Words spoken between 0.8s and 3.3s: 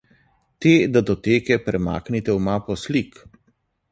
datoteke premaknite v mapo slik.